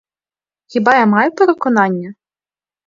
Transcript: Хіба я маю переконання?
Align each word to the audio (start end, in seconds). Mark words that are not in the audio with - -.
Хіба 0.65 0.95
я 0.97 1.05
маю 1.13 1.31
переконання? 1.31 2.13